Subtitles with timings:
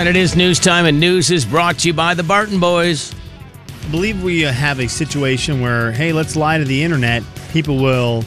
[0.00, 3.14] Right, it is news time, and news is brought to you by the Barton Boys.
[3.84, 7.22] I believe we uh, have a situation where, hey, let's lie to the internet.
[7.52, 8.24] People will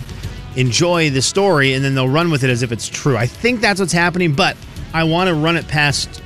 [0.55, 3.17] enjoy the story and then they'll run with it as if it's true.
[3.17, 4.55] I think that's what's happening, but
[4.93, 6.21] I want to run it past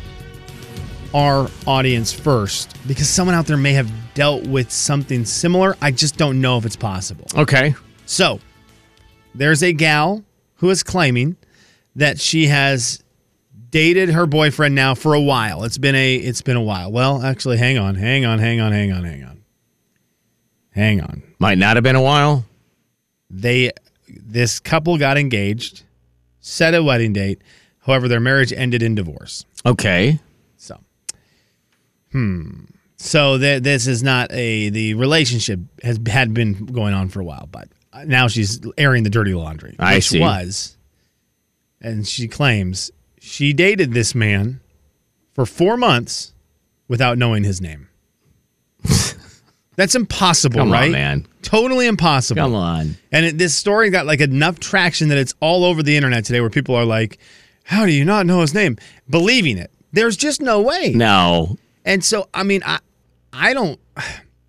[1.13, 5.77] our audience first because someone out there may have dealt with something similar.
[5.81, 7.25] I just don't know if it's possible.
[7.37, 7.73] Okay.
[8.05, 8.41] So,
[9.33, 11.37] there's a gal who is claiming
[11.95, 13.01] that she has
[13.69, 15.63] dated her boyfriend now for a while.
[15.63, 16.91] It's been a it's been a while.
[16.91, 19.43] Well, actually, hang on, hang on, hang on, hang on, hang on.
[20.71, 21.23] Hang on.
[21.39, 22.45] Might not have been a while.
[23.29, 23.71] They
[24.07, 25.83] this couple got engaged,
[26.39, 27.41] set a wedding date.
[27.79, 29.45] However, their marriage ended in divorce.
[29.65, 30.19] Okay.
[30.57, 30.79] So,
[32.11, 32.65] hmm.
[32.97, 37.25] So th- this is not a the relationship has had been going on for a
[37.25, 37.69] while, but
[38.05, 39.75] now she's airing the dirty laundry.
[39.79, 40.19] I which see.
[40.19, 40.77] Was,
[41.81, 44.59] and she claims she dated this man
[45.33, 46.33] for four months
[46.87, 47.87] without knowing his name.
[49.75, 50.91] That's impossible, Come on, right?
[50.91, 51.27] man.
[51.43, 52.41] Totally impossible.
[52.41, 52.97] Come on.
[53.11, 56.41] And it, this story got like enough traction that it's all over the internet today
[56.41, 57.19] where people are like,
[57.63, 58.77] how do you not know his name?
[59.09, 59.71] Believing it.
[59.93, 60.93] There's just no way.
[60.95, 61.57] No.
[61.85, 62.79] And so, I mean, I,
[63.31, 63.79] I don't,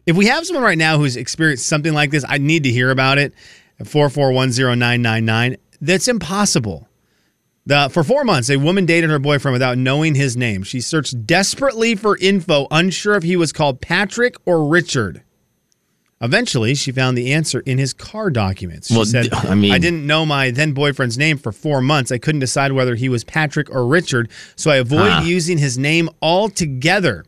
[0.07, 2.91] if we have someone right now who's experienced something like this, I need to hear
[2.91, 3.35] about it.
[3.83, 5.59] 4410999.
[5.81, 6.88] That's impossible.
[7.69, 10.63] The, for four months, a woman dated her boyfriend without knowing his name.
[10.63, 15.23] She searched desperately for info, unsure if he was called Patrick or Richard.
[16.23, 18.89] Eventually, she found the answer in his car documents.
[18.89, 22.11] She Well, said, I mean- I didn't know my then boyfriend's name for four months.
[22.11, 25.23] I couldn't decide whether he was Patrick or Richard, so I avoided Ah.
[25.25, 27.27] using his name altogether.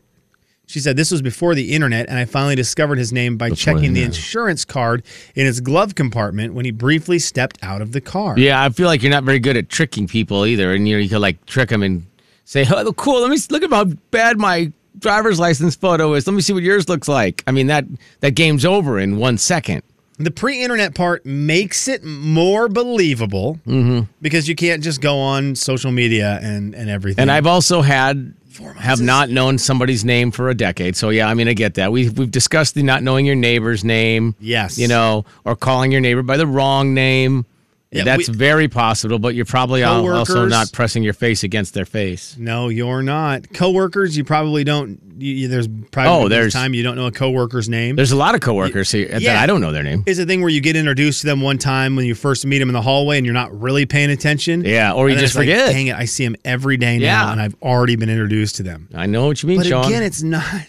[0.71, 3.91] She said this was before the internet, and I finally discovered his name by checking
[3.91, 5.03] the insurance card
[5.35, 8.39] in his glove compartment when he briefly stepped out of the car.
[8.39, 11.01] Yeah, I feel like you're not very good at tricking people either, and you know,
[11.01, 12.05] you could like trick them and
[12.45, 13.19] say, "Oh, cool.
[13.21, 16.25] Let me look at how bad my driver's license photo is.
[16.25, 17.83] Let me see what yours looks like." I mean that
[18.21, 19.83] that game's over in one second.
[20.19, 24.09] The pre-internet part makes it more believable Mm-hmm.
[24.21, 27.21] because you can't just go on social media and and everything.
[27.23, 28.33] And I've also had
[28.77, 30.95] have not known somebody's name for a decade.
[30.95, 31.91] So yeah, I mean I get that.
[31.91, 34.35] We've we've discussed the not knowing your neighbor's name.
[34.39, 34.77] Yes.
[34.77, 37.45] You know, or calling your neighbor by the wrong name.
[37.91, 41.83] Yeah, That's we- very possible, but you're probably also not pressing your face against their
[41.85, 42.37] face.
[42.39, 43.51] no, you're not.
[43.53, 45.10] Coworkers, you probably don't.
[45.21, 47.95] You, you- there's probably Oh, there's- time you don't know a coworker's name.
[47.95, 50.03] There's a lot of coworkers here that I don't know their name.
[50.07, 52.59] It's a thing where you get introduced to them one time when you first meet
[52.59, 54.65] them in the hallway and you're not really paying attention.
[54.65, 55.69] Yeah, or you just it's like, forget.
[55.71, 57.31] Dang it, I see them every day now Yeah.
[57.31, 58.89] and I've already been introduced to them.
[58.93, 59.85] I know what you mean, But Sean.
[59.85, 60.43] again, it's not.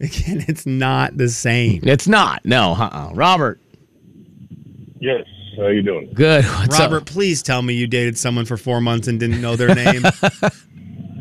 [0.00, 1.80] Again, it's not the same.
[1.82, 2.44] it's not.
[2.44, 3.10] No, uh-uh.
[3.14, 3.60] Robert.
[5.00, 5.24] Yes.
[5.56, 6.12] How you doing?
[6.14, 6.44] Good.
[6.60, 7.06] What's Robert, up?
[7.06, 10.02] please tell me you dated someone for four months and didn't know their name.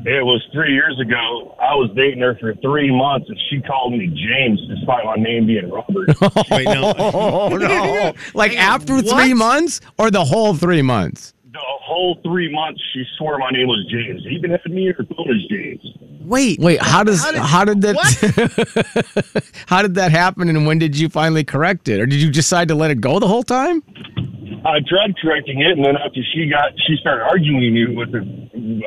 [0.10, 1.54] It was three years ago.
[1.60, 5.48] I was dating her for three months, and she called me James, despite my name
[5.48, 6.10] being Robert.
[6.50, 6.94] Wait, no.
[6.98, 8.14] Oh no!
[8.34, 11.34] Like after three months or the whole three months?
[11.52, 14.22] the whole three months, she swore my name was James.
[14.30, 15.82] Even had me in her phone as James.
[16.22, 16.60] Wait.
[16.60, 20.96] Wait, how does How how did- did, that how did that happen and when did
[20.98, 23.82] you finally correct it or did you decide to let it go the whole time?
[24.66, 28.22] I tried correcting it, and then after she got, she started arguing with her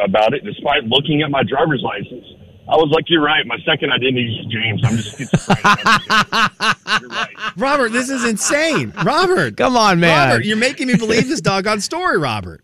[0.05, 2.25] about it, despite looking at my driver's license.
[2.69, 3.45] I was like, "You're right.
[3.47, 4.81] My second identity is James.
[4.85, 5.67] I'm just schizophrenic."
[7.01, 7.57] You're right.
[7.57, 8.93] Robert, this is insane.
[9.05, 9.57] Robert.
[9.57, 10.29] Come on, man.
[10.31, 12.63] Robert, you're making me believe this doggone story, Robert.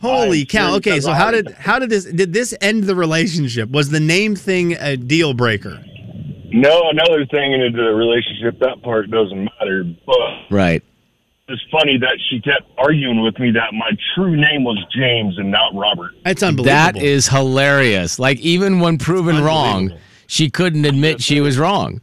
[0.00, 0.74] Holy I'm cow.
[0.76, 3.70] Okay, so I- how did how did this did this end the relationship?
[3.70, 5.84] Was the name thing a deal breaker?
[6.50, 9.84] No, another thing in the relationship, that part doesn't matter.
[10.06, 10.16] But
[10.50, 10.82] Right.
[11.48, 15.50] It's funny that she kept arguing with me that my true name was James and
[15.50, 16.12] not Robert.
[16.24, 16.76] That's unbelievable.
[16.76, 18.18] That is hilarious.
[18.18, 19.92] Like even when proven wrong,
[20.26, 22.00] she couldn't admit she was wrong.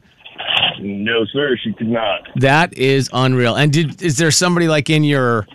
[0.80, 2.28] No, sir, she could not.
[2.36, 3.56] That is unreal.
[3.56, 5.48] And did is there somebody like in your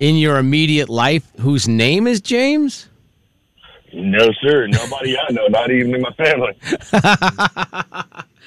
[0.00, 2.88] in your immediate life whose name is James?
[3.92, 6.54] No, sir, nobody I know, not even in my family.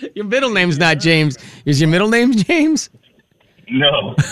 [0.16, 1.38] Your middle name's not James.
[1.66, 2.90] Is your middle name James?
[3.72, 4.16] No.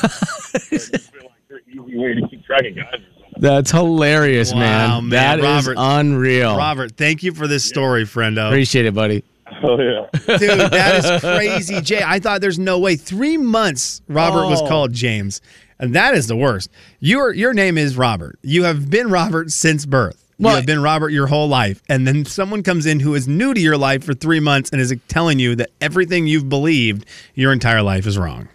[0.72, 2.86] It's been like an easy way to keep track of guys.
[2.94, 3.34] or something.
[3.42, 4.60] That's hilarious, Wow,
[5.02, 5.10] man.
[5.10, 5.10] man.
[5.10, 6.58] That is Robert- unreal.
[6.58, 8.48] Robert, thank you for this story, friendo.
[8.48, 9.24] Appreciate it, buddy.
[9.64, 10.08] Oh yeah.
[10.38, 11.82] Dude, that is crazy.
[11.82, 12.96] Jay, I thought there's no way.
[12.96, 14.68] Three months Robert was Oh.
[14.68, 15.42] called James.
[15.80, 16.70] And that is the worst.
[17.00, 18.38] Your your name is Robert.
[18.44, 20.24] You have been Robert since birth.
[20.38, 21.82] Well- you have been Robert your whole life.
[21.90, 24.80] And then someone comes in who is new to your life for three months and
[24.82, 27.06] is telling you that everything you've believed
[27.36, 28.50] your entire life is wrong.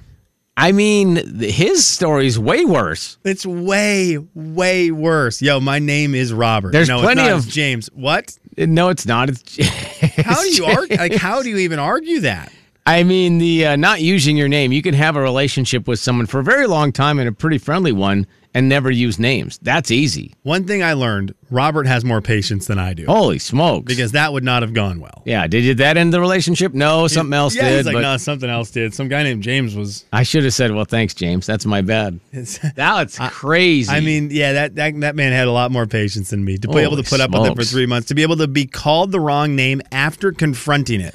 [0.57, 3.19] I mean, his story's way worse.
[3.25, 5.43] It's way, way worse.
[5.43, 6.71] Yo, my name is Robert.
[6.73, 7.39] There's no, plenty it's not.
[7.39, 7.91] of- It's James.
[7.93, 8.39] What?
[8.57, 9.31] No, it's not.
[9.31, 9.67] It's
[10.25, 10.97] How do you argue?
[10.97, 12.53] Like, how do you even argue that?
[12.87, 14.71] I mean, the uh, not using your name.
[14.71, 17.59] You can have a relationship with someone for a very long time and a pretty
[17.59, 19.59] friendly one, and never use names.
[19.63, 20.33] That's easy.
[20.43, 23.87] One thing I learned: Robert has more patience than I do, Holy smokes!
[23.87, 25.23] because that would not have gone well.
[25.27, 26.73] yeah, did that end the relationship?
[26.73, 27.77] No, something else yeah, did.
[27.79, 28.95] he's like, no, something else did.
[28.95, 30.05] Some guy named James was.
[30.13, 31.47] I should have said, "Well, thanks, James.
[31.47, 32.21] That's my bad."
[32.77, 33.91] That's crazy.
[33.91, 36.69] I mean, yeah, that, that that man had a lot more patience than me to
[36.69, 38.67] be able to put up with it for three months, to be able to be
[38.67, 41.15] called the wrong name after confronting it,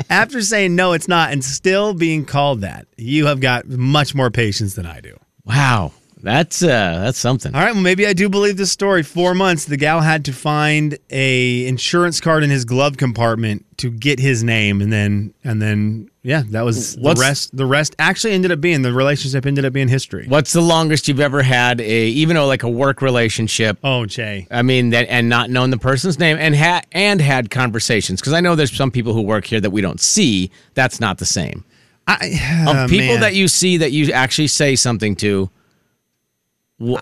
[0.10, 2.86] after saying no, it's not, and still being called that.
[2.96, 5.18] You have got much more patience than I do.
[5.44, 5.92] wow,
[6.22, 7.54] that's uh, that's something.
[7.54, 9.02] All right, well, maybe I do believe this story.
[9.02, 13.90] Four months, the gal had to find a insurance card in his glove compartment to
[13.90, 17.56] get his name, and then and then yeah, that was What's- the rest.
[17.56, 20.26] The rest actually ended up being the relationship ended up being history.
[20.28, 23.78] What's the longest you've ever had a, even though like a work relationship?
[23.82, 24.46] Oh, Jay.
[24.50, 28.32] I mean that, and not known the person's name, and had and had conversations because
[28.32, 30.50] I know there's some people who work here that we don't see.
[30.74, 31.64] That's not the same.
[32.06, 32.14] I,
[32.68, 33.20] Of oh, people man.
[33.20, 35.50] that you see that you actually say something to,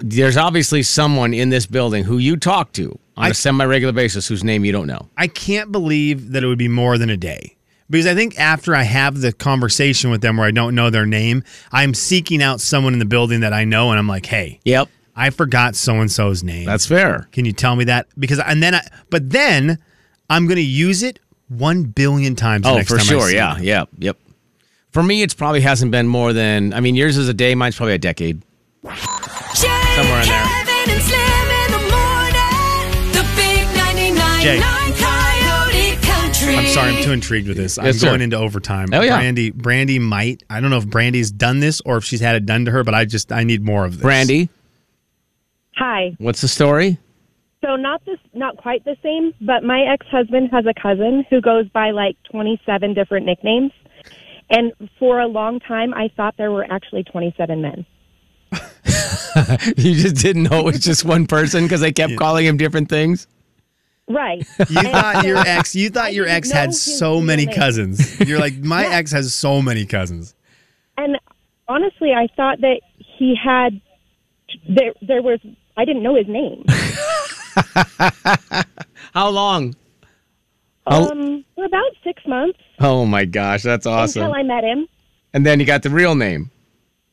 [0.03, 4.27] there's obviously someone in this building who you talk to on a I- semi-regular basis
[4.29, 5.09] whose name you don't know.
[5.17, 7.57] I can't believe that it would be more than a day.
[7.89, 11.07] Because I think after I have the conversation with them where I don't know their
[11.07, 11.43] name,
[11.73, 14.89] I'm seeking out someone in the building that I know and I'm like, hey, Yep,
[15.17, 16.67] I forgot so and so's name.
[16.67, 17.27] that's fair.
[17.33, 18.07] Can you tell me that?
[18.17, 19.79] Because and then I but then
[20.29, 21.19] I'm gonna use it
[21.49, 22.63] one billion times.
[22.63, 23.29] the Oh, for sure.
[23.29, 23.65] Yeah, them.
[23.65, 24.17] yeah, yep.
[24.93, 26.73] For me, it's probably hasn't been more than.
[26.73, 27.57] I mean, yours is a day.
[27.57, 28.41] Mine's probably a decade.
[29.55, 30.45] Somewhere in there.
[30.45, 33.13] Kevin and Slim in the morning.
[33.13, 34.61] The big 99.9 Jay.
[34.97, 36.57] Coyote Country.
[36.57, 37.79] I'm sorry, I'm too intrigued with this.
[37.79, 38.09] I'm Yes, sir.
[38.09, 38.89] going into overtime.
[38.93, 39.19] Oh, yeah.
[39.19, 40.43] Brandy, Brandy might.
[40.49, 42.85] I don't know if Brandy's done this or if she's had it done to her,
[42.85, 44.03] but I just I need more of this.
[44.03, 44.49] Brandy,
[45.77, 46.15] Hi.
[46.19, 46.99] what's the story?
[47.63, 51.69] So not this, not quite the same, but my ex-husband has a cousin who goes
[51.69, 53.73] by like 27 different nicknames.
[54.49, 57.85] And for a long time, I thought there were actually 27 men.
[59.77, 62.89] you just didn't know it was just one person because they kept calling him different
[62.89, 63.27] things.
[64.09, 64.45] Right.
[64.59, 67.55] You thought your ex you thought your ex had so many name.
[67.55, 68.19] cousins.
[68.21, 70.35] You're like, my ex has so many cousins.
[70.99, 71.17] And
[71.69, 73.81] honestly, I thought that he had,
[74.69, 75.39] there, there was,
[75.77, 76.65] I didn't know his name.
[79.15, 79.77] How long?
[80.87, 84.23] Um, for about six months Oh my gosh, that's awesome!
[84.23, 84.89] until I met him.
[85.35, 86.51] and then you got the real name.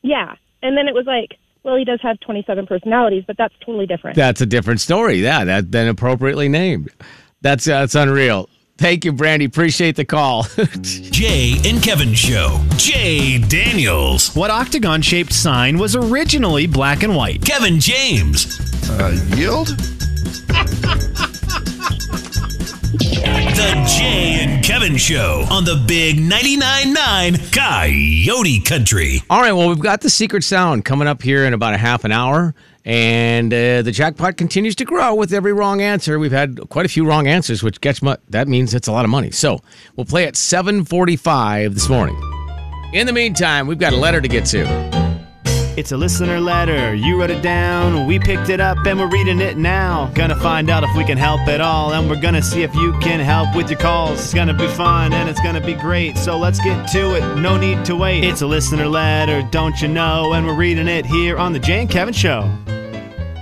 [0.02, 0.34] Yeah.
[0.62, 1.38] And then it was like,
[1.68, 4.16] well, he does have 27 personalities, but that's totally different.
[4.16, 5.18] That's a different story.
[5.18, 6.90] Yeah, that then appropriately named.
[7.42, 8.48] That's that's unreal.
[8.78, 9.44] Thank you, Brandy.
[9.44, 10.44] Appreciate the call.
[10.80, 12.64] Jay and Kevin Show.
[12.76, 14.34] Jay Daniels.
[14.34, 17.44] What octagon shaped sign was originally black and white?
[17.44, 18.58] Kevin James.
[18.88, 19.76] Uh, Yield?
[22.92, 29.22] The Jay and Kevin Show on the Big 99.9 9 Coyote Country.
[29.28, 32.04] All right, well, we've got the secret sound coming up here in about a half
[32.04, 32.54] an hour,
[32.86, 36.18] and uh, the jackpot continues to grow with every wrong answer.
[36.18, 39.04] We've had quite a few wrong answers, which gets mu- that means it's a lot
[39.04, 39.32] of money.
[39.32, 39.60] So
[39.96, 42.18] we'll play at 7:45 this morning.
[42.94, 44.97] In the meantime, we've got a letter to get to.
[45.78, 46.92] It's a listener letter.
[46.92, 48.08] You wrote it down.
[48.08, 50.10] We picked it up and we're reading it now.
[50.12, 51.92] Gonna find out if we can help at all.
[51.92, 54.18] And we're gonna see if you can help with your calls.
[54.18, 56.18] It's gonna be fun and it's gonna be great.
[56.18, 57.36] So let's get to it.
[57.36, 58.24] No need to wait.
[58.24, 60.32] It's a listener letter, don't you know?
[60.32, 62.52] And we're reading it here on The Jay and Kevin Show.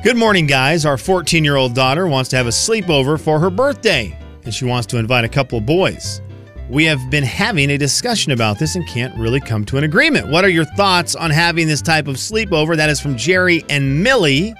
[0.05, 0.85] Good morning, guys.
[0.85, 4.14] Our 14 year old daughter wants to have a sleepover for her birthday,
[4.45, 6.21] and she wants to invite a couple of boys.
[6.69, 10.29] We have been having a discussion about this and can't really come to an agreement.
[10.29, 12.77] What are your thoughts on having this type of sleepover?
[12.77, 14.53] That is from Jerry and Millie.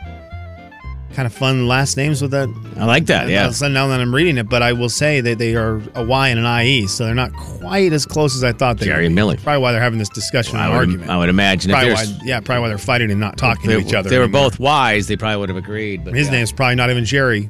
[1.15, 2.49] Kind of fun last names with that.
[2.77, 3.29] I like that.
[3.29, 3.51] Yeah.
[3.51, 6.29] So now that I'm reading it, but I will say that they are a Y
[6.29, 9.07] and an IE, so they're not quite as close as I thought they Jerry were.
[9.07, 9.39] and Millie.
[9.39, 11.11] Probably why they're having this discussion I and would, argument.
[11.11, 13.95] I would imagine probably why, yeah, probably why they're fighting and not talking to each
[13.95, 14.07] other.
[14.09, 14.43] if they were anymore.
[14.51, 16.05] both wise, they probably would have agreed.
[16.05, 16.33] But His yeah.
[16.35, 17.49] name's probably not even Jerry.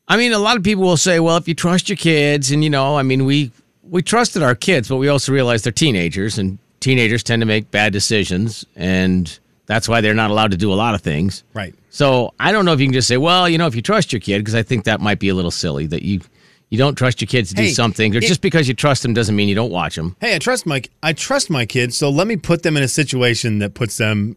[0.07, 2.63] I mean, a lot of people will say, well, if you trust your kids, and
[2.63, 3.51] you know, I mean, we
[3.89, 7.71] we trusted our kids, but we also realized they're teenagers, and teenagers tend to make
[7.71, 11.43] bad decisions, and that's why they're not allowed to do a lot of things.
[11.53, 11.73] Right.
[11.89, 14.13] So I don't know if you can just say, well, you know, if you trust
[14.13, 16.21] your kid, because I think that might be a little silly that you
[16.69, 19.13] you don't trust your kids to do something, or it- just because you trust them
[19.13, 20.15] doesn't mean you don't watch them.
[20.19, 22.87] Hey, I trust my I trust my kids, so let me put them in a
[22.89, 24.35] situation that puts them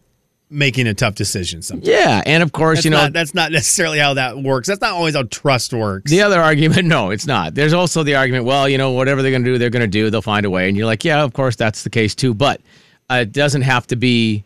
[0.50, 1.62] making a tough decision.
[1.62, 1.88] Sometimes.
[1.88, 4.68] Yeah, and of course, That's you know, not, that's not necessarily how that works.
[4.68, 6.10] That's not always how trust works.
[6.10, 7.54] The other argument, no, it's not.
[7.54, 9.86] There's also the argument, well, you know, whatever they're going to do, they're going to
[9.86, 10.10] do.
[10.10, 10.68] They'll find a way.
[10.68, 12.34] And you're like, yeah, of course, that's the case too.
[12.34, 12.60] But
[13.08, 14.44] uh, it doesn't have to be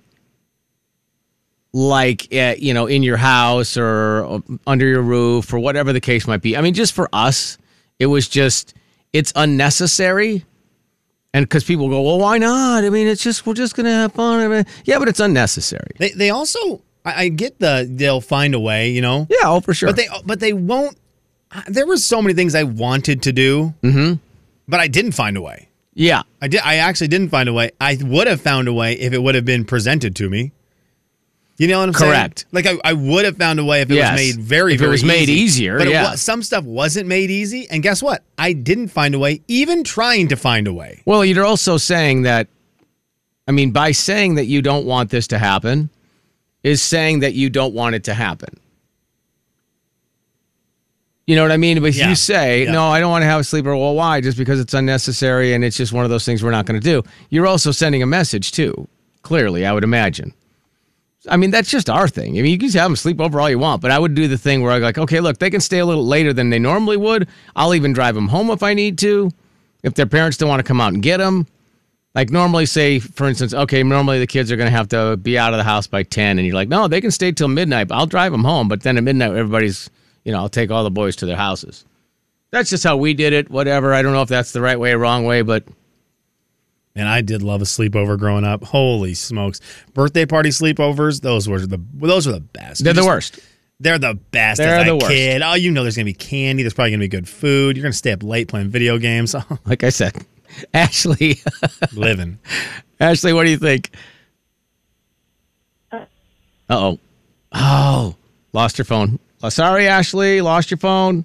[1.72, 6.00] like, uh, you know, in your house or uh, under your roof or whatever the
[6.00, 6.56] case might be.
[6.56, 7.58] I mean, just for us,
[7.98, 8.74] it was just,
[9.12, 10.44] it's unnecessary.
[11.34, 12.84] And because people go, well, why not?
[12.84, 14.38] I mean, it's just, we're just going to have fun.
[14.38, 15.90] I mean, yeah, but it's unnecessary.
[15.98, 19.26] They they also I, I get the they'll find a way, you know.
[19.28, 19.88] Yeah, oh, for sure.
[19.88, 20.96] But they but they won't.
[21.68, 24.14] There were so many things I wanted to do, mm-hmm.
[24.66, 25.68] but I didn't find a way.
[25.94, 26.22] Yeah.
[26.40, 26.60] I did.
[26.62, 27.70] I actually didn't find a way.
[27.80, 30.52] I would have found a way if it would have been presented to me.
[31.56, 32.10] You know what I'm saying?
[32.12, 32.46] Correct.
[32.50, 34.12] Like I, I would have found a way if it Yes.
[34.12, 35.32] was made very, If it very was made easy.
[35.62, 36.02] easier, But it yeah.
[36.02, 38.24] wa- some stuff wasn't made easy, and guess what?
[38.36, 41.02] I didn't find a way, even trying to find a way.
[41.04, 42.48] Well, you're also saying that,
[43.46, 45.90] I mean, by saying that you don't want this to happen,
[46.64, 48.58] is saying that you don't want it to happen.
[51.26, 51.80] You know what I mean?
[51.80, 52.08] But if Yeah.
[52.08, 52.72] you say, Yeah.
[52.72, 54.20] no, I don't want to have a sleeper, well, why?
[54.20, 56.84] Just because it's unnecessary and it's just one of those things we're not going to
[56.84, 57.02] do.
[57.30, 58.88] You're also sending a message, too,
[59.22, 60.34] clearly, I would imagine.
[61.28, 62.38] I mean, that's just our thing.
[62.38, 64.28] I mean, you can have them sleep over all you want, but I would do
[64.28, 66.58] the thing where I'm like, okay, look, they can stay a little later than they
[66.58, 67.28] normally would.
[67.56, 69.30] I'll even drive them home if I need to.
[69.82, 71.46] If their parents don't want to come out and get them,
[72.14, 75.36] like normally, say for instance, okay, normally the kids are going to have to be
[75.36, 77.90] out of the house by ten, and you're like, no, they can stay till midnight.
[77.90, 79.90] I'll drive them home, but then at midnight, everybody's,
[80.24, 81.84] you know, I'll take all the boys to their houses.
[82.50, 83.50] That's just how we did it.
[83.50, 83.92] Whatever.
[83.92, 85.64] I don't know if that's the right way or wrong way, but
[86.96, 88.62] And I did love a sleepover growing up.
[88.64, 89.60] Holy smokes!
[89.94, 92.84] Birthday party sleepovers, those were the those were the best.
[92.84, 93.40] they're You the just- worst.
[93.80, 95.08] They're the best They're as the a worst.
[95.08, 95.42] kid.
[95.42, 96.62] Oh, you know there's gonna be candy.
[96.62, 97.76] There's probably gonna be good food.
[97.76, 99.34] You're gonna stay up late playing video games.
[99.66, 100.14] Like I said,
[100.74, 101.40] Ashley,
[101.92, 102.38] living.
[103.00, 103.90] Ashley, what do you think?
[105.92, 106.04] Uh
[106.70, 106.98] oh.
[107.52, 108.14] Oh,
[108.52, 109.18] lost your phone.
[109.42, 111.24] Uh, sorry, Ashley, lost your phone.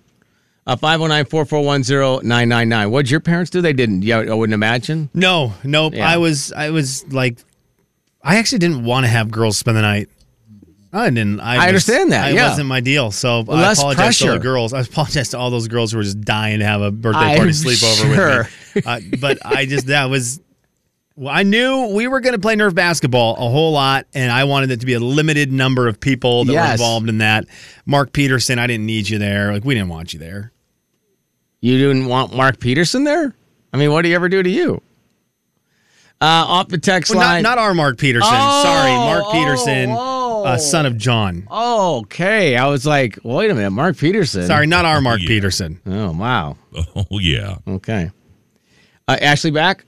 [0.69, 2.91] Uh, 509 441 999.
[2.91, 3.61] What'd your parents do?
[3.61, 4.03] They didn't.
[4.03, 5.09] Yeah, I wouldn't imagine.
[5.13, 5.93] No, nope.
[5.95, 6.07] Yeah.
[6.07, 7.39] I was I was like
[8.23, 10.09] I actually didn't want to have girls spend the night.
[10.91, 11.39] I didn't.
[11.39, 12.49] I, I was- understand that, It yeah.
[12.49, 13.11] wasn't my deal.
[13.11, 14.73] So I Less apologize to all the girls.
[14.73, 17.37] I apologize to all those girls who were just dying to have a birthday I'm
[17.37, 18.37] party sleepover sure.
[18.75, 18.91] with me.
[18.91, 20.39] Uh, but I just that was.
[21.15, 24.45] Well, I knew we were going to play Nerf basketball a whole lot, and I
[24.45, 27.45] wanted it to be a limited number of people that were involved in that.
[27.85, 29.51] Mark Peterson, I didn't need you there.
[29.51, 30.53] Like we didn't want you there.
[31.61, 33.33] You didn't want Mark Peterson there?
[33.73, 34.81] I mean, what did he ever do to you?
[36.21, 37.43] Uh, off the text Well, line.
[37.43, 38.29] not, not our Mark Peterson.
[38.33, 40.43] Oh, Sorry, Mark oh, Peterson, oh.
[40.45, 41.47] Uh, son of John.
[41.49, 42.55] okay.
[42.57, 43.71] I was like, wait a minute.
[43.71, 44.45] Mark Peterson.
[44.45, 45.27] Sorry, not our Mark Yeah.
[45.27, 45.79] Peterson.
[45.85, 46.57] Oh, wow.
[46.95, 47.57] Oh, yeah.
[47.67, 48.11] Okay.
[49.07, 49.85] Uh, Ashley back?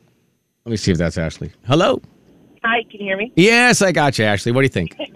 [0.65, 1.51] Let me see if that's Ashley.
[1.67, 2.01] Hello?
[2.63, 3.31] Hi, can you hear me?
[3.35, 4.51] Yes, I got you, Ashley.
[4.51, 4.95] What do you think?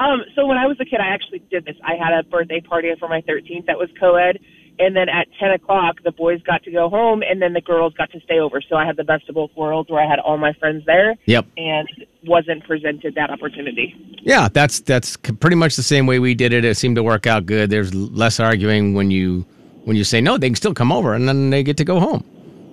[0.00, 1.74] Um, so when I was a kid, I actually did this.
[1.84, 4.38] I had a birthday party for my 13th that was co-ed,
[4.78, 7.94] and then at 10 o'clock, the boys got to go home, and then the girls
[7.94, 8.60] got to stay over.
[8.60, 11.16] So I had the best of both worlds, where I had all my friends there,
[11.26, 11.46] Yep.
[11.56, 11.88] and
[12.24, 13.94] wasn't presented that opportunity.
[14.22, 16.64] Yeah, that's that's pretty much the same way we did it.
[16.64, 17.70] It seemed to work out good.
[17.70, 19.44] There's less arguing when you
[19.84, 21.98] when you say no, they can still come over and then they get to go
[21.98, 22.22] home.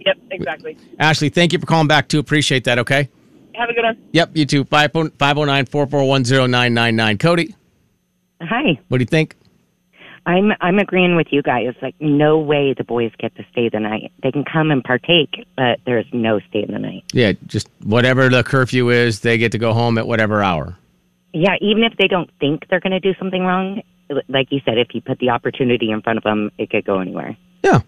[0.05, 0.77] Yep, exactly.
[0.99, 2.19] Ashley, thank you for calling back too.
[2.19, 3.07] Appreciate that, okay?
[3.55, 3.97] Have a good one.
[4.11, 4.65] Yep, you too.
[4.65, 7.17] 509 441 0999.
[7.17, 7.55] Cody,
[8.41, 8.77] Hi.
[8.89, 9.35] what do you think?
[10.25, 11.73] I'm I'm agreeing with you guys.
[11.81, 14.11] Like no way the boys get to stay the night.
[14.23, 17.03] They can come and partake, but there's no stay the night.
[17.13, 20.75] Yeah, just whatever the curfew is, they get to go home at whatever hour.
[21.33, 23.81] Yeah, even if they don't think they're going to do something wrong,
[24.29, 26.99] like you said, if you put the opportunity in front of them, it could go
[26.99, 27.35] anywhere.
[27.63, 27.81] Yeah.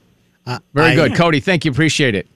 [0.45, 1.15] Uh, Very I- good.
[1.15, 1.71] Cody, thank you.
[1.71, 2.27] Appreciate it.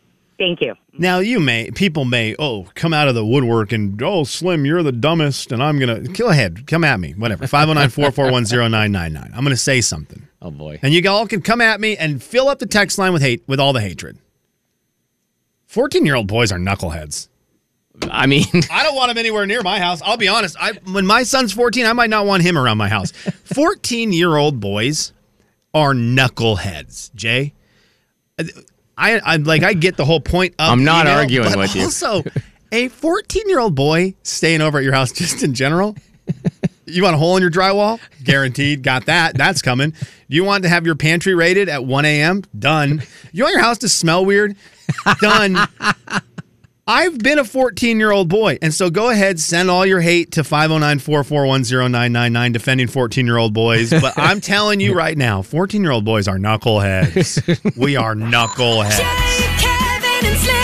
[0.41, 0.73] Thank you.
[0.97, 4.81] Now you may people may oh come out of the woodwork and oh Slim you're
[4.81, 9.81] the dumbest and I'm gonna go ahead come at me whatever 509-441-0999 I'm gonna say
[9.81, 10.79] something Oh, boy.
[10.81, 13.43] and you all can come at me and fill up the text line with hate
[13.45, 14.17] with all the hatred.
[15.67, 17.27] Fourteen year old boys are knuckleheads.
[18.09, 20.01] I mean, I don't want him anywhere near my house.
[20.03, 20.57] I'll be honest.
[20.59, 23.11] I when my son's 14, I might not want him around my house.
[23.53, 25.13] 14 year old boys
[25.75, 27.13] are knuckleheads.
[27.13, 27.53] Jay,
[29.01, 31.83] I, I like I get the whole point of I'm not email, arguing with you.
[31.83, 32.23] Also,
[32.71, 35.95] a 14 year old boy staying over at your house just in general.
[36.85, 37.99] You want a hole in your drywall?
[38.23, 38.83] Guaranteed.
[38.83, 39.37] Got that.
[39.37, 39.93] That's coming.
[40.27, 42.43] You want to have your pantry raided at 1 a.m.?
[42.57, 43.01] Done.
[43.31, 44.55] You want your house to smell weird?
[45.19, 45.57] Done.
[46.87, 48.57] I've been a 14 year old boy.
[48.61, 51.61] And so go ahead, send all your hate to 509 441
[51.91, 53.89] 0999 defending 14 year old boys.
[53.91, 57.77] But I'm telling you right now, 14 year old boys are knuckleheads.
[57.77, 58.97] we are knuckleheads.
[58.97, 60.60] Jay, Kevin,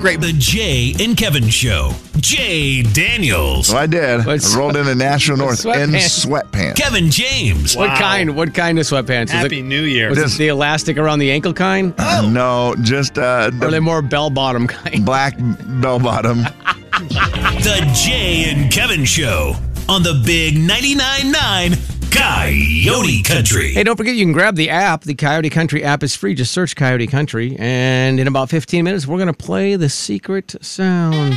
[0.00, 0.20] great.
[0.20, 1.92] The Jay and Kevin Show.
[2.16, 3.68] Jay Daniels.
[3.68, 4.24] So I did.
[4.26, 6.26] What's- I rolled into National North in Sweatpants.
[6.26, 6.76] sweatpants.
[6.76, 7.76] Kevin James.
[7.76, 8.34] What kind?
[8.36, 9.24] What kind of sweatpants?
[9.26, 10.08] Is Happy it, New Year.
[10.10, 11.94] was it the elastic around the ankle kind?
[11.98, 15.04] Uh, no, just uh, Or are they more bell bottom kind?
[15.04, 15.34] black
[15.80, 16.44] bell bottom.
[17.00, 19.54] The Jay and Kevin Show
[19.88, 21.78] on the Big 99.9 9
[22.10, 23.72] Coyote Country.
[23.72, 25.02] Hey, don't forget you can grab the app.
[25.02, 26.34] The Coyote Country app is free.
[26.34, 30.54] Just search Coyote Country, and in about 15 minutes, we're going to play the secret
[30.60, 31.36] sound.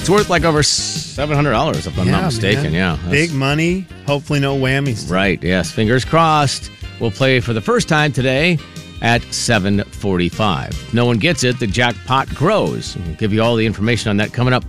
[0.00, 2.62] It's worth like over $700 if I'm Yeah, not mistaken.
[2.64, 2.72] man.
[2.72, 2.96] Yeah.
[2.96, 3.86] that's- Big money.
[4.06, 5.10] Hopefully, no whammies.
[5.10, 5.42] Right.
[5.42, 5.70] Yes.
[5.70, 6.70] Fingers crossed.
[6.98, 8.58] We'll play for the first time today
[9.02, 10.94] at 7:45.
[10.94, 12.96] No one gets it, the jackpot grows.
[13.06, 14.64] We'll give you all the information on that coming up.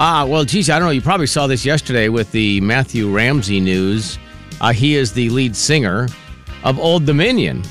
[0.00, 0.92] Ah, well, geez, I don't know.
[0.92, 4.18] You probably saw this yesterday with the Matthew Ramsey news.
[4.62, 6.08] Uh, he is the lead singer
[6.64, 7.62] of Old Dominion.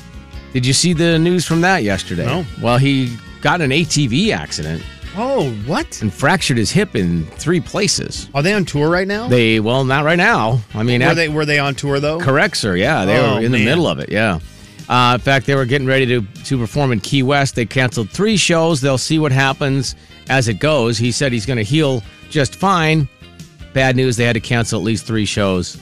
[0.52, 2.26] Did you see the news from that yesterday?
[2.26, 2.44] No.
[2.60, 4.84] Well, he got an ATV accident
[5.16, 6.00] Oh, what?
[6.02, 8.28] and fractured his hip in three places.
[8.34, 9.28] Are they on tour right now?
[9.28, 10.60] They well, not right now.
[10.74, 12.18] I mean, were af- they were they on tour though?
[12.20, 12.76] Correct, sir.
[12.76, 14.10] Yeah, they Oh, were in the middle of it.
[14.10, 14.38] Yeah.
[14.88, 17.54] Uh, in fact, they were getting ready to to perform in Key West.
[17.54, 18.80] They canceled three shows.
[18.82, 19.94] They'll see what happens
[20.28, 20.98] as it goes.
[20.98, 23.08] He said he's going to heal just fine.
[23.72, 25.78] Bad news: they had to cancel at least three shows.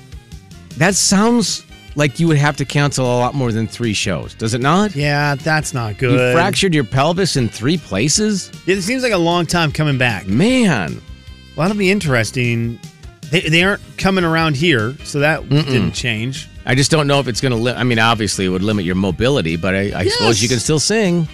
[0.80, 4.54] That sounds like you would have to cancel a lot more than three shows, does
[4.54, 4.96] it not?
[4.96, 6.12] Yeah, that's not good.
[6.12, 10.26] You fractured your pelvis in three places, It seems like a long time coming back.
[10.26, 11.00] man.
[11.54, 12.78] Well, that'll be interesting.
[13.30, 16.48] They, they aren't coming around here, so that didn't change.
[16.64, 17.58] I just don't know if it's going to.
[17.58, 20.58] Li- I mean, obviously, it would limit your mobility, but I, I suppose you can
[20.60, 21.28] still sing.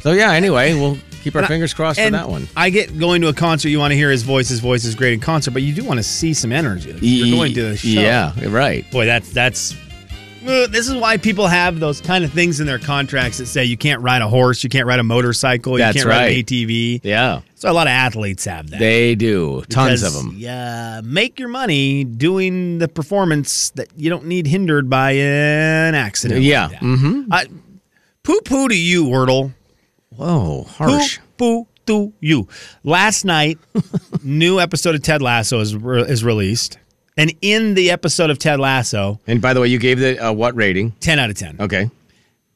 [0.00, 0.32] So yeah.
[0.32, 2.48] Anyway, we'll keep our And fingers crossed for and that one.
[2.56, 3.68] I get going to a concert.
[3.68, 4.48] You want to hear his voice.
[4.48, 6.92] His voice is great in concert, but you do want to see some energy.
[6.92, 7.88] Like, You're going to the show.
[7.88, 8.88] Yeah, right.
[8.90, 9.74] Boy, that's that's.
[10.44, 13.76] This is why people have those kind of things in their contracts that say you
[13.76, 16.44] can't ride a horse, you can't ride a motorcycle, That's you can't ride an.
[16.44, 17.00] ATV.
[17.04, 18.80] Yeah, So a lot of athletes have that.
[18.80, 19.62] they do.
[19.68, 20.34] Tons of them.
[20.36, 26.42] Yeah, make your money doing the performance that you don't need hindered by an accident.
[26.42, 26.66] Yeah.
[26.66, 26.80] Like.
[26.80, 27.32] Mm-hmm.
[27.32, 27.46] I,
[28.24, 29.52] poo poo to you, Wordle.
[30.16, 31.18] Whoa, harsh.
[31.36, 32.48] Poo poo to you.
[32.84, 33.58] Last night,
[34.22, 36.78] new episode of Ted Lasso is re- is released,
[37.16, 40.32] and in the episode of Ted Lasso, And by the way, you gave the uh,
[40.32, 40.92] what rating?
[41.00, 41.56] ten out of ten.
[41.60, 41.90] Okay.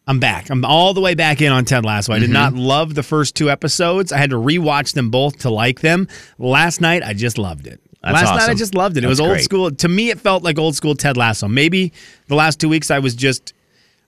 [0.08, 0.50] I'm back.
[0.50, 2.12] I'm all the way back in on Ted Lasso.
[2.12, 4.12] I did not love the first two episodes.
[4.12, 6.06] I had to rewatch them both to like them.
[6.38, 7.80] Last night, I just loved it.
[8.04, 9.02] That's last night, I just loved it.
[9.02, 9.42] It was old great.
[9.42, 9.68] school.
[9.72, 11.48] To me, it felt like old school Ted Lasso.
[11.48, 11.92] Maybe
[12.28, 13.52] the last two weeks, I was just.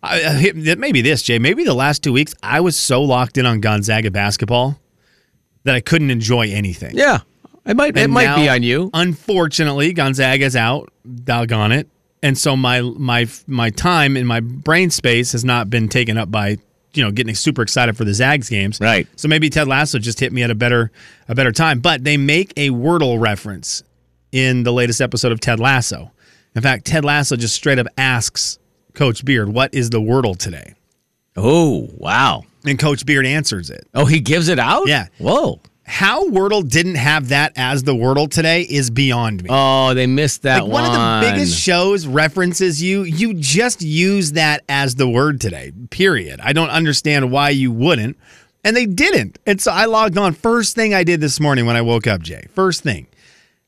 [0.03, 1.39] I, I hit- maybe this, Jay.
[1.39, 4.79] Maybe the last two weeks, I was so locked in on Gonzaga basketball
[5.65, 6.97] that I couldn't enjoy anything.
[6.97, 7.21] Yeah,
[7.67, 7.97] it might.
[7.97, 8.91] it And might be on you.
[8.95, 10.93] Unfortunately, Gonzaga's out.
[11.25, 11.89] Doggone it.
[12.23, 16.31] And so my my my time in my brain space has not been taken up
[16.31, 16.59] by
[16.95, 18.81] you know getting super excited for the Zags games.
[18.81, 19.07] Right.
[19.17, 20.91] So maybe Ted Lasso just hit me at a better
[21.29, 21.79] a better time.
[21.81, 23.83] But they make a Wordle reference
[24.33, 26.11] in the latest episode of Ted Lasso.
[26.57, 28.59] In fact, Ted Lasso just straight up asks
[28.99, 30.75] Coach Beard, "What is the Wordle today?"
[31.37, 32.43] Oh wow.
[32.67, 33.87] And Coach Beard answers it.
[33.95, 34.89] Oh, he gives it out.
[34.89, 35.07] Yeah.
[35.19, 35.61] Whoa.
[35.85, 39.49] How Wordle didn't have that as the Wordle today is beyond me.
[39.51, 44.33] Oh, they missed that like one, of the biggest shows references you you just use
[44.33, 48.17] that as the word today period i don't understand why you wouldn't
[48.65, 51.77] and they didn't and so i logged on first thing i did this morning when
[51.77, 53.07] i woke up jay first thing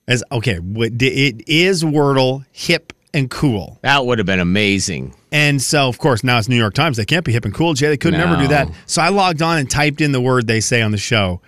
[0.08, 5.14] is okay what- it is wordle hip and cool that would have been amazing.
[5.32, 7.74] and so of course now it's new york times they can't be hip and cool
[7.74, 10.46] jay they could never do that so i logged on and typed in the word
[10.46, 11.40] they say on the show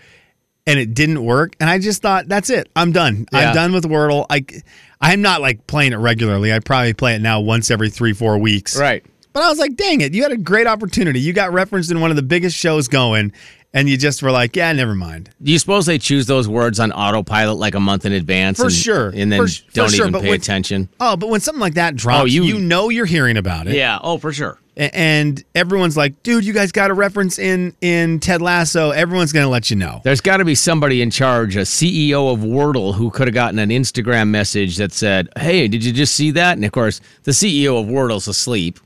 [0.67, 1.57] and it didn't work.
[1.61, 2.69] And I just thought, that's it.
[2.77, 3.27] I'm done.
[3.33, 3.49] Yeah.
[3.49, 4.27] I'm done with Wordle.
[4.31, 4.45] I,
[5.01, 6.53] I'm not like playing it regularly.
[6.53, 8.79] I probably play it now once every three, four weeks.
[8.79, 9.05] Right.
[9.33, 11.19] But I was like, dang it, you had a great opportunity.
[11.19, 13.33] You got referenced in one of the biggest shows going,
[13.75, 15.31] and you just were like, yeah, never mind.
[15.43, 18.59] Do you suppose they choose those words on autopilot like a month in advance?
[18.59, 19.09] For and, sure.
[19.15, 20.89] And then For- for don't sure, even but pay when- attention?
[21.01, 23.75] Oh, but when something like that drops, Oh, you- you, know you're hearing about it.
[23.75, 23.99] Yeah.
[24.03, 24.59] Oh, for sure.
[24.75, 28.89] And everyone's like, dude, you guys got a reference in in Ted Lasso.
[28.91, 30.01] Everyone's going to let you know.
[30.03, 33.59] There's got to be somebody in charge, a CEO of Wordle, who could have gotten
[33.59, 37.33] an Instagram message that said, "Hey, did you just see that?" And of course, the
[37.33, 38.81] CEO of Wordle's asleep.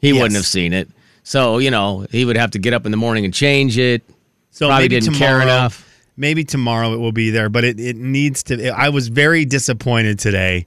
[0.00, 0.14] He Yes.
[0.22, 0.88] wouldn't have seen it.
[1.24, 4.02] So you know, he would have to get up in the morning and change it.
[4.52, 5.88] So Probably maybe didn't tomorrow, care enough.
[6.16, 8.68] Maybe tomorrow it will be there, but it, it needs to.
[8.68, 10.66] I was very disappointed today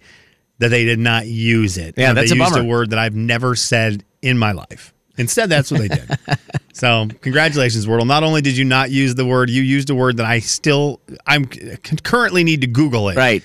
[0.58, 1.94] that they did not use it.
[1.96, 2.66] Yeah, that's they a used bummer.
[2.66, 4.92] a word that I've never said in my life.
[5.18, 6.10] Instead, that's what they did.
[6.74, 8.08] so, congratulations, Wordle.
[8.08, 11.00] Not only did you not use the word, you used a word that I still,
[11.26, 13.16] I'm currently need to Google it.
[13.16, 13.44] Right.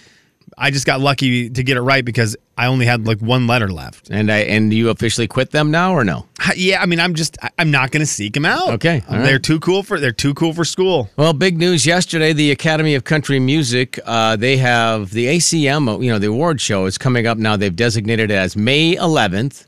[0.58, 3.68] I just got lucky to get it right because I only had like one letter
[3.68, 4.10] left.
[4.10, 6.26] And I and you officially quit them now or no?
[6.56, 8.70] Yeah, I mean, I'm just, I'm not going to seek them out.
[8.70, 11.08] Okay, they're too cool for, they're too cool for school.
[11.16, 12.32] Well, big news yesterday.
[12.32, 16.86] The Academy of Country Music, uh, they have the ACM, you know, the award show
[16.86, 17.56] is coming up now.
[17.56, 19.66] They've designated it as May 11th.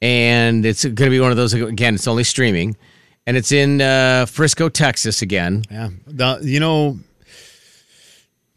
[0.00, 2.76] And it's going to be one of those, again, it's only streaming.
[3.26, 5.62] And it's in uh, Frisco, Texas again.
[5.70, 5.90] Yeah.
[6.06, 6.98] The, you know,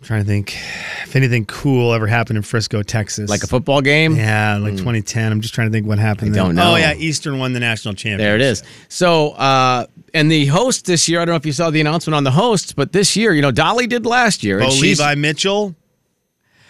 [0.06, 0.56] I'm trying to think
[1.04, 3.28] if anything cool ever happened in Frisco, Texas.
[3.28, 4.16] Like a football game?
[4.16, 5.32] Yeah, like 2010.
[5.32, 6.30] I'm just trying to think what happened.
[6.30, 6.44] I there.
[6.44, 6.74] don't know.
[6.74, 8.20] Oh yeah, Eastern won the national championship.
[8.20, 8.62] There it is.
[8.88, 12.14] So, uh, and the host this year, I don't know if you saw the announcement
[12.14, 14.60] on the hosts, but this year, you know, Dolly did last year.
[14.60, 15.74] Bo Levi Mitchell.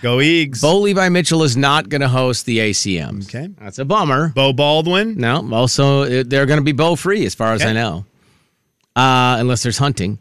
[0.01, 0.61] Go Eags.
[0.61, 3.27] Bo Levi Mitchell is not going to host the ACMs.
[3.27, 3.49] Okay.
[3.59, 4.29] That's a bummer.
[4.29, 5.17] Bo Baldwin.
[5.17, 8.05] No, also uh, they're going to be bow free as far as I know,
[8.95, 10.19] uh, unless there's hunting.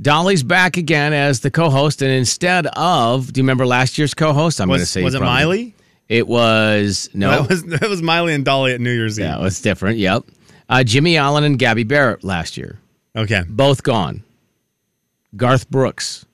[0.00, 4.60] Dolly's back again as the co-host, and instead of, do you remember last year's co-host?
[4.60, 5.74] I'm going to say was it probably- Miley?
[6.08, 9.26] It was no, That was that was Miley and Dolly at New Year's Eve.
[9.26, 9.98] yeah, it was different.
[9.98, 10.24] Yep,
[10.70, 12.78] uh, Jimmie Allen and Gabby Barrett last year,
[13.14, 13.42] Okay.
[13.48, 14.22] both gone.
[15.36, 16.24] Garth Brooks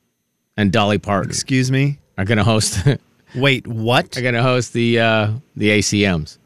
[0.57, 1.99] and Dolly Parton Excuse me.
[2.17, 2.87] are going to host.
[3.35, 4.17] Wait, what?
[4.17, 6.39] Are going to host the uh, the ACMs.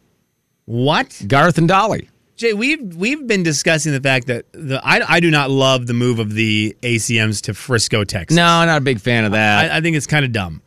[0.64, 1.22] What?
[1.26, 2.09] Garth and Dolly.
[2.38, 5.92] Jay, we've we've been discussing the fact that the I, I do not love the
[5.92, 8.37] move of the ACMs to Frisco, Texas.
[8.37, 9.70] No, I'm not a big fan of that.
[9.72, 10.62] I, I think it's kind of dumb.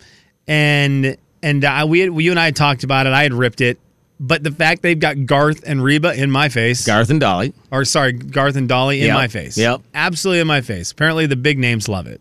[0.47, 3.13] And and uh, we had, you and I had talked about it.
[3.13, 3.79] I had ripped it,
[4.19, 7.53] but the fact they've got Garth and Reba in my face, Garth and Dolly.
[7.71, 9.15] or sorry, Garth and Dolly in Yep.
[9.15, 9.57] my face.
[9.57, 9.81] Yep.
[9.93, 10.91] absolutely in my face.
[10.91, 12.19] Apparently, the big names love it.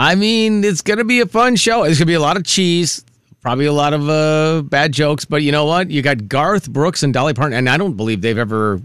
[0.00, 1.82] I mean, it's going to be a fun show.
[1.84, 3.04] It's going to be a lot of cheese,
[3.40, 5.90] probably a lot of uh, bad jokes, but you know what?
[5.90, 8.80] You got Garth Brooks and Dolly Parton, and I don't believe they've ever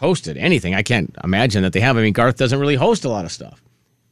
[0.00, 0.74] hosted anything.
[0.74, 1.96] I can't imagine that they have.
[1.96, 3.62] I mean, Garth doesn't really host a lot of stuff.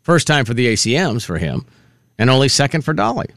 [0.03, 1.67] First time for the ACMs for him,
[2.19, 3.29] and only second for Dolly.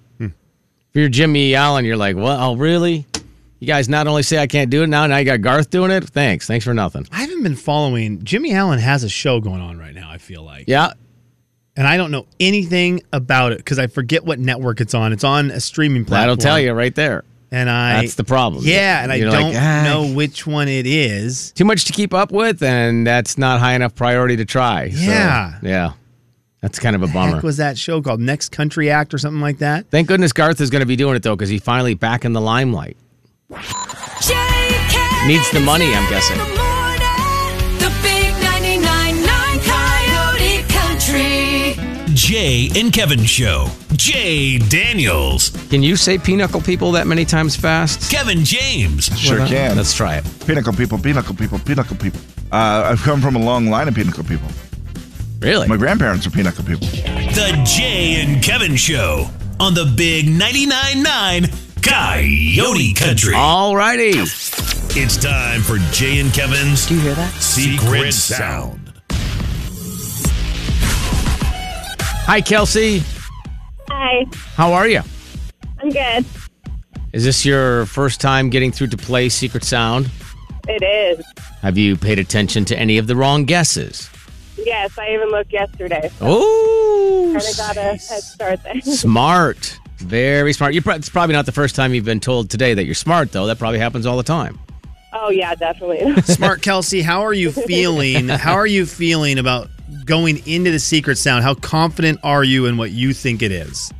[0.93, 3.05] If you're Jimmie Allen, you're like, well, oh, really?
[3.59, 5.89] You guys not only say I can't do it now, now you got Garth doing
[5.89, 6.03] it?
[6.03, 6.47] Thanks.
[6.47, 7.07] Thanks for nothing.
[7.13, 8.21] I haven't been following.
[8.25, 10.11] Jimmie Allen has a show going on right now.
[10.11, 10.91] I feel like, Yeah.
[11.77, 15.13] And I don't know anything about it because I forget what network it's on.
[15.13, 16.21] It's on a streaming platform.
[16.21, 17.23] That'll tell you right there.
[17.53, 18.63] And I That's the problem.
[18.65, 19.83] Yeah, and I You're don't like, ah.
[19.83, 21.51] know which one it is.
[21.51, 24.89] too much to keep up with, and that's not high enough priority to try.
[24.89, 25.59] So, Yeah.
[25.61, 25.91] yeah.
[26.61, 27.41] That's kind of a Heck bummer.
[27.41, 28.21] was that show called?
[28.21, 29.87] Next Country Act or something like that?
[29.89, 32.31] Thank goodness Garth is going to be doing it though, because he's finally back in
[32.33, 32.95] the limelight.
[33.49, 33.59] Needs
[35.51, 36.70] the money, I'm Slim guessing.
[42.21, 43.67] Jay and Kevin Show.
[43.93, 45.49] Jay Daniels.
[45.71, 48.11] Can you say pinochle people that many times fast?
[48.11, 49.05] Kevin James.
[49.19, 49.75] Sure Well, can.
[49.75, 50.25] Let's try it.
[50.45, 52.21] Pinnacle people, pinnacle people, pinnacle people.
[52.51, 54.47] Uh, I've come from a long line of pinnacle people.
[55.39, 55.67] Really?
[55.67, 56.85] My grandparents are pinnacle people.
[56.85, 59.27] The Jay and Kevin Show
[59.59, 61.49] on the Big 99.9 9
[61.81, 63.33] Coyote Country.
[63.35, 64.11] All righty.
[64.93, 67.33] It's time for Jay and Kevin's Do you hear that?
[67.41, 68.80] Secret Sound.
[72.25, 73.03] Hi, Kelsey.
[73.89, 75.01] Hi, How are you?
[75.79, 76.25] I'm good.
[77.13, 80.09] Is this your first time getting through to play Secret Sound?
[80.67, 81.25] It is.
[81.61, 84.09] Have you paid attention to any of the wrong guesses?
[84.57, 86.09] Yes, I even looked yesterday.
[86.21, 88.81] Oh, Kind of got a head start there.
[88.81, 89.77] smart.
[89.97, 90.73] Very smart.
[90.73, 93.31] You're, pro- it's probably not the first time you've been told today that you're smart,
[93.31, 93.45] though.
[93.47, 94.57] That probably happens all the time.
[95.13, 96.21] oh yeah, definitely.
[96.23, 98.27] Smart Kelsey, how are you feeling?
[98.29, 99.69] how are you feeling about
[100.05, 101.43] going into the secret sound?
[101.43, 103.91] How confident are you in what you think it is?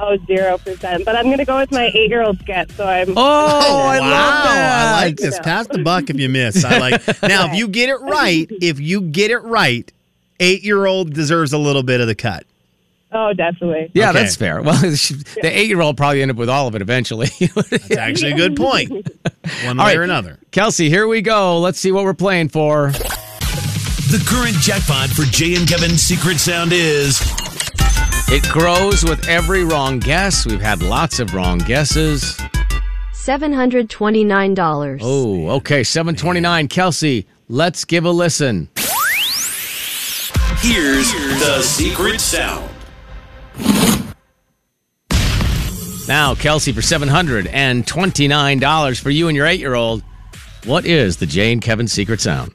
[0.00, 1.04] oh, zero percent.
[1.04, 2.72] But I'm gonna go with my eight-year-old guess.
[2.74, 3.10] So I'm.
[3.16, 4.94] Oh, I oh, love that.
[4.96, 5.38] I like this.
[5.40, 6.64] Pass the buck if you miss.
[6.64, 7.00] I like.
[7.22, 9.90] Now, if you get it right, if you get it right,
[10.40, 12.44] eight-year-old deserves a little bit of the cut.
[13.12, 13.90] Oh, definitely.
[13.92, 14.20] Yeah, Okay.
[14.20, 14.62] that's fair.
[14.62, 17.28] Well, the eight-year-old probably end up with all of it eventually.
[17.40, 18.90] That's actually a good point.
[19.64, 19.96] One way right.
[19.96, 20.38] or another.
[20.52, 21.58] Kelsey, here we go.
[21.58, 22.92] Let's see what we're playing for.
[24.10, 27.20] The current jackpot for Jay and Kevin's Secret Sound is
[28.26, 30.44] It grows with every wrong guess.
[30.44, 32.36] We've had lots of wrong guesses.
[33.14, 34.98] $729.
[35.00, 35.84] Oh, okay.
[35.84, 36.66] 729.
[36.66, 38.68] Kelsey, let's give a listen.
[40.58, 42.68] Here's the Secret Sound.
[46.08, 50.02] Now, Kelsey, for $729 for you and your eight year old,
[50.64, 52.52] what is the Jay and Kevin secret sound?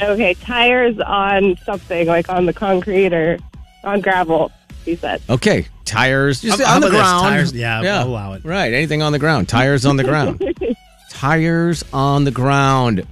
[0.00, 3.38] Okay, tires on something like on the concrete or
[3.84, 4.50] on gravel.
[4.84, 5.22] He said.
[5.30, 7.00] Okay, tires just How- how on the about this?
[7.02, 7.22] ground.
[7.24, 8.44] Tires- yeah, I'll allow it.
[8.44, 9.48] Right, anything on the ground.
[9.48, 10.42] Tires on the ground.
[11.10, 13.06] tires on the ground.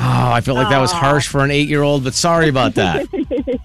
[0.00, 2.74] Oh, I felt like that was harsh for an eight year old, but sorry about
[2.76, 3.06] that.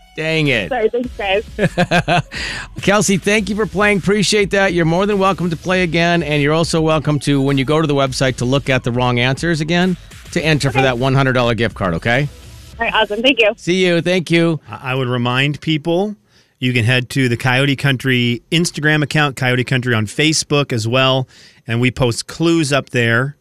[0.17, 0.69] Dang it.
[0.69, 2.23] Sorry, thanks, guys.
[2.81, 3.99] Kelsey, thank you for playing.
[3.99, 4.73] Appreciate that.
[4.73, 6.21] You're more than welcome to play again.
[6.23, 8.91] And you're also welcome to, when you go to the website, to look at the
[8.91, 9.95] wrong answers again
[10.33, 12.27] to enter for that $100 gift card, okay?
[12.73, 13.21] All right, awesome.
[13.21, 13.53] Thank you.
[13.57, 14.01] See you.
[14.01, 14.59] Thank you.
[14.69, 16.15] I I would remind people
[16.59, 21.27] you can head to the Coyote Country Instagram account, Coyote Country on Facebook as well,
[21.67, 23.35] and we post clues up there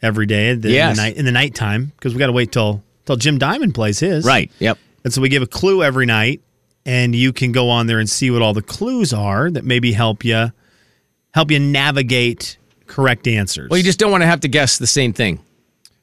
[0.00, 0.90] every day in the, Yes.
[0.90, 3.74] in the night in the nighttime because we got to wait till till Jim Diamond
[3.74, 4.24] plays his.
[4.24, 4.50] Right.
[4.58, 4.78] Yep.
[5.04, 6.40] And so we give a clue every night,
[6.86, 9.92] and you can go on there and see what all the clues are that maybe
[9.92, 10.52] help you
[11.34, 12.56] help you navigate
[12.86, 13.68] correct answers.
[13.70, 15.40] Well, you just don't want to have to guess the same thing.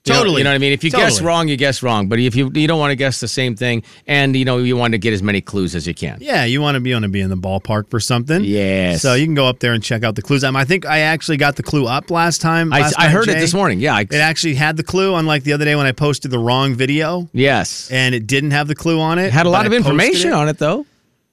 [0.06, 0.38] You know- Totally.
[0.40, 0.72] you know what I mean?
[0.72, 2.08] If you guess wrong, you guess wrong.
[2.08, 4.78] But if you you don't want to guess the same thing, and you know you
[4.78, 6.20] want to get as many clues as you can.
[6.22, 8.44] Yeah, you want to be on to be in the ballpark for something.
[8.44, 9.02] Yes.
[9.02, 10.44] So you can go up there and check out the clues.
[10.44, 12.72] Um, I think I actually got the clue up last time.
[12.72, 13.80] I, last I night, heard it this morning.
[13.80, 13.96] Yeah.
[13.96, 16.76] I, It actually had the clue, unlike the other day when I posted the wrong
[16.76, 17.90] video yes.
[17.92, 19.34] and it didn't have the clue on it.
[19.34, 20.34] Had a lot of I information it.
[20.34, 20.86] on it though.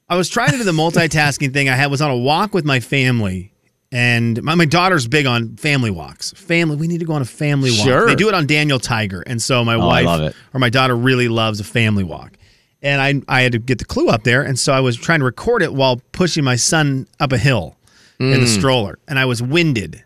[0.09, 1.69] I was trying to do the multitasking thing.
[1.69, 3.52] I had was on a walk with my family,
[3.93, 6.31] and my, my daughter's big on family walks.
[6.33, 7.85] Family, we need to go on a family walk.
[7.87, 8.07] Sure.
[8.07, 11.27] They do it on Daniel Tiger, and so my Oh, wife or my daughter really
[11.27, 12.33] loves a family walk.
[12.81, 15.19] And I I had to get the clue up there, and so I was trying
[15.19, 17.77] to record it while pushing my son up a hill
[18.19, 18.39] in Mm.
[18.41, 20.03] the stroller, and I was winded.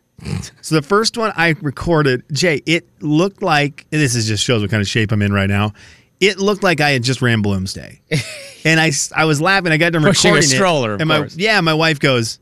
[0.62, 4.62] so the first one I recorded, Jay, it looked like and this is just shows
[4.62, 5.74] what kind of shape I'm in right now.
[6.20, 8.00] It looked like I had just ran Bloomsday.
[8.66, 9.72] And I I was laughing.
[9.72, 11.38] I got done Pushing a recording it, stroller, of and my course.
[11.38, 12.38] yeah, my wife goes,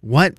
[0.00, 0.34] "What,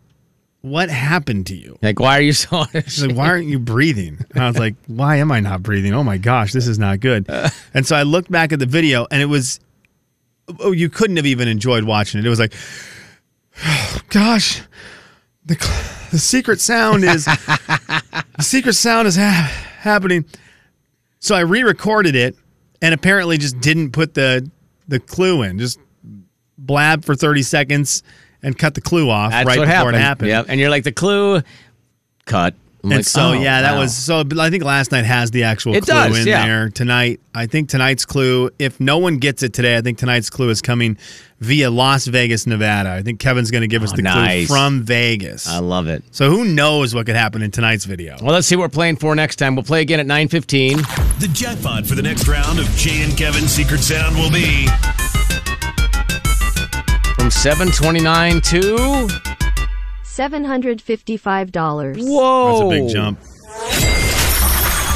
[0.62, 2.66] what happened to you?" Like, why are you so?
[2.74, 5.94] She's like, "Why aren't you breathing?" And I was like, "Why am I not breathing?
[5.94, 7.30] Oh my gosh, this is not good."
[7.74, 9.60] And so I looked back at the video, and it was,
[10.60, 12.26] oh, you couldn't have even enjoyed watching it.
[12.26, 12.54] It was like,
[13.64, 14.62] oh, gosh,
[15.46, 15.56] the
[16.12, 20.26] the secret sound is the secret sound is ha- happening.
[21.20, 22.36] So I re-recorded it,
[22.82, 24.50] and apparently just didn't put the
[24.88, 25.60] the clue in.
[25.60, 25.80] Just
[26.58, 28.04] blab for thirty seconds
[28.44, 29.96] and cut the clue off That's right what before happened.
[29.96, 30.28] it happened.
[30.30, 30.46] Yep.
[30.50, 31.42] And you're like the clue,
[32.26, 32.54] cut.
[32.82, 33.80] I'm And like, so oh, yeah, that wow.
[33.82, 34.24] was so.
[34.40, 36.46] I think last night has the actual It clue does, in yeah.
[36.46, 36.70] there.
[36.70, 38.52] Tonight, I think tonight's clue.
[38.58, 40.98] If no one gets it today, I think tonight's clue is coming
[41.42, 42.92] via Las Vegas, Nevada.
[42.94, 44.48] I think Kevin's going to give us Oh, the nice.
[44.48, 45.46] clue from Vegas.
[45.46, 46.06] I love it.
[46.12, 48.16] so who knows what could happen in tonight's video?
[48.22, 49.56] Well, let's see what we're playing for next time.
[49.58, 50.78] We'll play again at 9:15.
[51.20, 54.68] The jackpot for the next round of Jay and Kevin's Secret Sound will be
[57.30, 58.60] From 729 to
[60.04, 62.10] $755.
[62.10, 62.50] Whoa.
[62.50, 63.22] That's a big jump.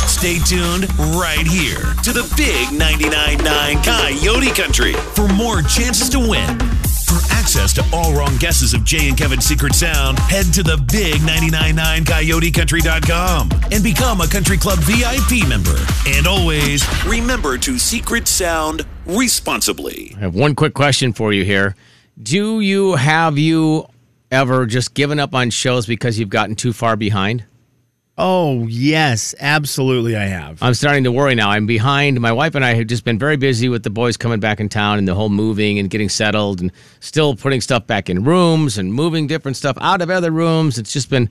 [0.07, 6.57] Stay tuned right here to the Big 99.9 Coyote Country for more chances to win.
[7.05, 10.77] For access to all wrong guesses of Jay and Kevin's Secret Sound, head to the
[10.91, 15.77] Big 99.9 CoyoteCountry.com and become a Country Club VIP member.
[16.07, 20.15] And always remember to Secret Sound responsibly.
[20.17, 21.75] I have one quick question for you here.
[22.21, 23.88] Do you have you
[24.32, 27.43] ever just given up on shows because you've gotten too far behind?
[28.15, 30.15] Oh yes, absolutely.
[30.15, 30.62] I have.
[30.62, 31.49] I'm starting to worry now.
[31.49, 32.21] I'm behind.
[32.21, 34.69] My wife and I have just been very busy with the boys coming back in
[34.69, 38.78] town and the whole moving and getting settled and still putting stuff back in rooms
[38.78, 40.78] and moving different stuff out of other rooms.
[40.78, 41.28] It's just been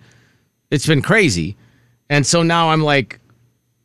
[0.73, 1.57] it's been crazy.
[2.11, 3.21] And so now I'm like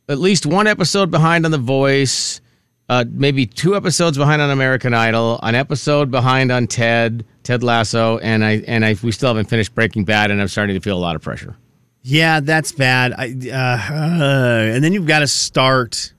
[0.08, 2.40] at least one episode behind on The Voice,
[2.88, 8.18] uh, maybe two episodes behind on American Idol, an episode behind on Ted, Ted Lasso,
[8.18, 10.96] and I and I we still haven't finished Breaking Bad, and I'm starting to feel
[10.96, 11.56] a lot of pressure.
[12.02, 13.12] Yeah, that's bad.
[13.12, 16.14] I, uh, uh, and then you've got to start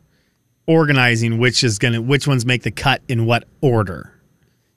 [0.67, 4.13] organizing which is gonna which ones make the cut in what order.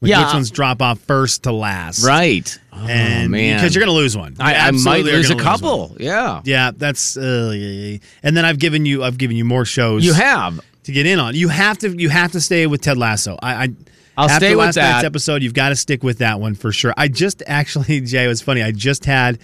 [0.00, 0.24] Like Yeah.
[0.24, 2.04] which ones drop off first to last.
[2.04, 2.58] Right?
[2.72, 3.58] Oh, and man.
[3.58, 4.36] because you're gonna lose one.
[4.40, 5.88] I, I might lose a couple.
[5.90, 5.96] one.
[6.00, 6.40] Yeah.
[6.44, 10.04] Yeah, that's uh, and then I've given you I've given you more shows.
[10.04, 10.60] You have.
[10.84, 11.34] To get in on.
[11.34, 13.38] You have to you have to stay with Ted Lasso.
[13.42, 13.68] I, I
[14.16, 15.04] I'll after stay with last night's that.
[15.04, 15.42] episode.
[15.42, 16.92] You've got to stick with that one for sure.
[16.96, 18.62] I just actually Jay it was funny.
[18.62, 19.38] I just had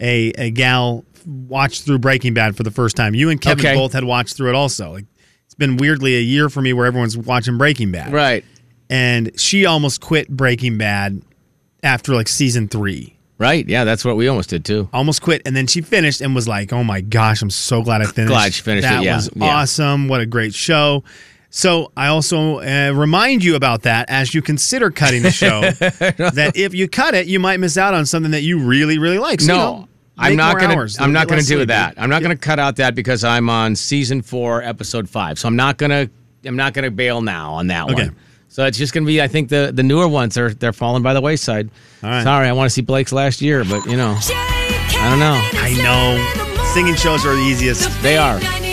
[0.00, 3.14] a a gal watch through Breaking Bad for the first time.
[3.14, 3.74] You and Kevin Okay.
[3.74, 4.92] both had watched through it also.
[4.92, 5.06] Like
[5.46, 8.12] it's been weirdly a year for me where everyone's watching Breaking Bad.
[8.12, 8.44] Right.
[8.90, 11.22] And she almost quit Breaking Bad
[11.82, 13.13] after like season three.
[13.36, 13.68] Right.
[13.68, 14.88] Yeah, that's what we almost did too.
[14.92, 18.00] Almost quit, and then she finished and was like, "Oh my gosh, I'm so glad
[18.00, 18.28] I finished.
[18.30, 19.44] Glad she finished it, That yeah, was yeah.
[19.56, 20.06] awesome.
[20.08, 21.02] What a great show."
[21.50, 25.60] So I also uh, remind you about that as you consider cutting the show.
[25.78, 29.18] that if you cut it, you might miss out on something that you really, really
[29.20, 29.40] like.
[29.40, 29.72] So, you No.
[29.80, 30.74] know, I'm not gonna.
[30.74, 30.98] hours.
[31.00, 31.94] I'm not gonna do that.
[31.96, 35.38] I'm not gonna cut out that because I'm on season four, episode five.
[35.40, 36.08] So I'm not gonna.
[36.44, 37.94] I'm not gonna bail now on that Okay.
[38.04, 38.16] one.
[38.54, 39.20] So it's just gonna be.
[39.20, 41.70] I think the the newer ones are they're falling by the wayside.
[42.04, 42.22] All right.
[42.22, 45.34] Sorry, I want to see Blake's last year, but you know I don't know.
[45.54, 46.14] I know.
[46.14, 46.66] in the morning.
[46.72, 47.90] Singing shows are the easiest.
[48.00, 48.38] They are.
[48.38, 48.63] 99.9 Coyote Country.